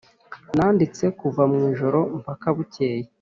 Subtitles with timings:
[0.55, 3.01] nanditse kuva mwijoro mpaka bukeye